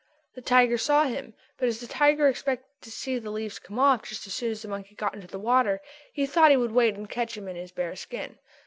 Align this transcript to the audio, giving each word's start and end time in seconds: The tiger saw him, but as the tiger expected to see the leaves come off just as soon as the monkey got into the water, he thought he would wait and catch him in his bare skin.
The 0.33 0.41
tiger 0.41 0.79
saw 0.79 1.03
him, 1.03 1.35
but 1.59 1.67
as 1.69 1.79
the 1.79 1.85
tiger 1.85 2.27
expected 2.27 2.67
to 2.81 2.89
see 2.89 3.19
the 3.19 3.29
leaves 3.29 3.59
come 3.59 3.77
off 3.77 4.01
just 4.01 4.25
as 4.25 4.33
soon 4.33 4.49
as 4.49 4.63
the 4.63 4.67
monkey 4.67 4.95
got 4.95 5.13
into 5.13 5.27
the 5.27 5.37
water, 5.37 5.79
he 6.11 6.25
thought 6.25 6.49
he 6.49 6.57
would 6.57 6.71
wait 6.71 6.95
and 6.95 7.07
catch 7.07 7.37
him 7.37 7.47
in 7.47 7.55
his 7.55 7.71
bare 7.71 7.95
skin. 7.95 8.39